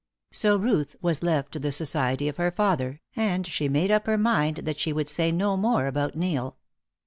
So 0.31 0.55
Ruth 0.57 0.95
was 1.03 1.21
left 1.21 1.51
to 1.51 1.59
the 1.59 1.71
society 1.71 2.27
of 2.27 2.37
her 2.37 2.49
father, 2.49 3.01
and 3.15 3.45
she 3.45 3.69
made 3.69 3.91
up 3.91 4.07
her 4.07 4.17
mind 4.17 4.61
that 4.65 4.79
she 4.79 4.91
would 4.91 5.07
say 5.07 5.31
no 5.31 5.55
more 5.55 5.85
about 5.85 6.15
Neil. 6.15 6.57